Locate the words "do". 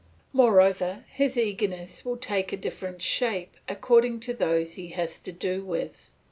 5.31-5.63